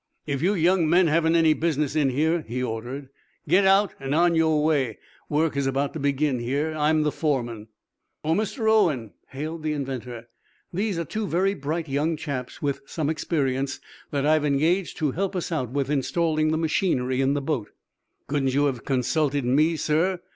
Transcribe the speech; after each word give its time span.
"If 0.25 0.41
you 0.41 0.55
young 0.55 0.89
men 0.89 1.05
haven't 1.05 1.35
any 1.35 1.53
business 1.53 1.95
in 1.95 2.09
here," 2.09 2.41
he 2.47 2.63
ordered, 2.63 3.09
"get 3.47 3.67
out 3.67 3.93
and 3.99 4.15
on 4.15 4.33
your 4.33 4.63
way. 4.63 4.97
Work 5.29 5.55
is 5.55 5.67
about 5.67 5.93
to 5.93 5.99
begin 5.99 6.39
here. 6.39 6.73
I'm 6.75 7.03
the 7.03 7.11
foreman." 7.11 7.67
"Oh, 8.25 8.33
Mr. 8.33 8.67
Owen," 8.67 9.11
hailed 9.29 9.61
the 9.61 9.73
inventor, 9.73 10.27
"these 10.73 10.97
are 10.97 11.05
two 11.05 11.27
very 11.27 11.53
bright 11.53 11.87
young 11.87 12.17
chaps, 12.17 12.63
with 12.63 12.81
some 12.87 13.11
experience, 13.11 13.79
that 14.09 14.25
I've 14.25 14.43
engaged 14.43 14.97
to 14.97 15.11
help 15.11 15.35
us 15.35 15.51
out 15.51 15.69
with 15.69 15.91
installing 15.91 16.49
the 16.49 16.57
machinery 16.57 17.21
in 17.21 17.35
the 17.35 17.39
boat." 17.41 17.69
"Couldn't 18.25 18.55
you 18.55 18.65
have 18.65 18.83
consulted 18.83 19.45
me, 19.45 19.75
sir?" 19.75 20.19